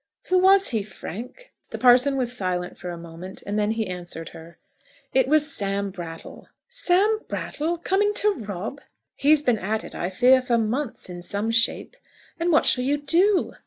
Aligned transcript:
"Who 0.29 0.39
was 0.39 0.69
he, 0.69 0.81
Frank?" 0.81 1.53
The 1.69 1.77
parson 1.77 2.17
was 2.17 2.35
silent 2.35 2.75
for 2.75 2.89
a 2.89 2.97
moment, 2.97 3.43
and 3.45 3.59
then 3.59 3.69
he 3.69 3.85
answered 3.85 4.29
her. 4.29 4.57
"It 5.13 5.27
was 5.27 5.53
Sam 5.53 5.91
Brattle." 5.91 6.47
"Sam 6.67 7.19
Brattle, 7.27 7.77
coming 7.77 8.11
to 8.15 8.33
rob?" 8.33 8.81
"He's 9.15 9.43
been 9.43 9.59
at 9.59 9.83
it, 9.83 9.93
I 9.93 10.09
fear, 10.09 10.41
for 10.41 10.57
months, 10.57 11.07
in 11.07 11.21
some 11.21 11.51
shape." 11.51 11.95
"And 12.39 12.51
what 12.51 12.65
shall 12.65 12.83
you 12.83 12.97
do?" 12.97 13.53